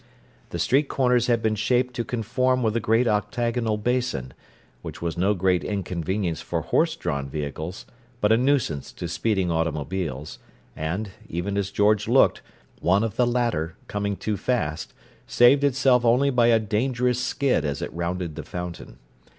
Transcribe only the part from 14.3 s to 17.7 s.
fast, saved itself only by a dangerous skid